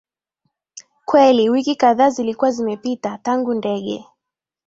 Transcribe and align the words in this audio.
kweli 1.05 1.49
Wiki 1.49 1.75
kadhaa 1.75 2.09
zilikuwa 2.09 2.51
zimepita 2.51 3.17
tangu 3.17 3.53
ndege 3.53 4.05